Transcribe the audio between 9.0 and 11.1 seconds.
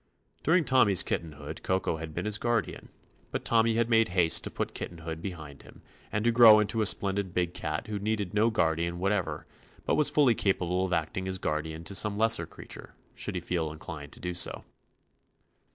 ever, but was fully capable of